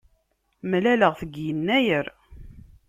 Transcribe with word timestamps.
Mlaleɣ-t 0.69 1.19
deg 1.29 1.33
yennayer. 1.45 2.05